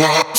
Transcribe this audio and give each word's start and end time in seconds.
Yeah. 0.00 0.29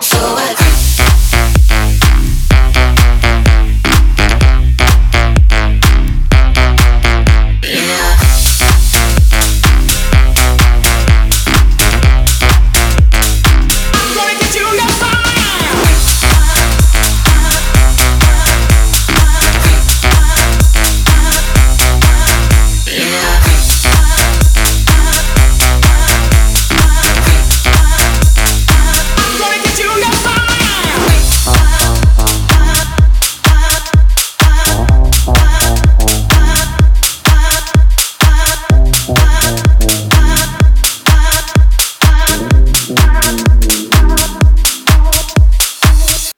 So 0.00 0.39